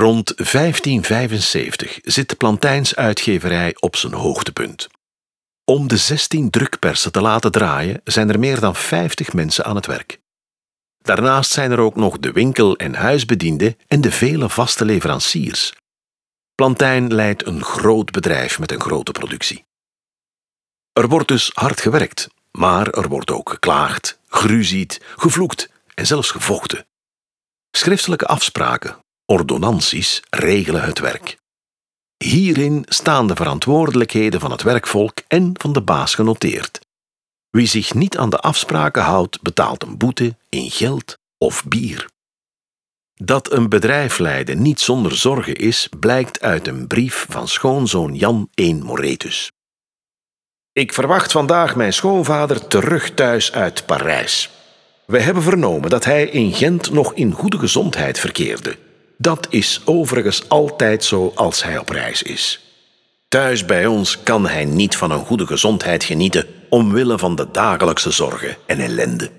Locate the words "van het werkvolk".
34.40-35.18